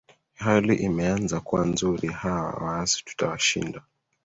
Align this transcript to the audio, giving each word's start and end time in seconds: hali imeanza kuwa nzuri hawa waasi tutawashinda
hali 0.33 0.75
imeanza 0.75 1.39
kuwa 1.39 1.65
nzuri 1.65 2.07
hawa 2.07 2.49
waasi 2.63 3.03
tutawashinda 3.05 3.81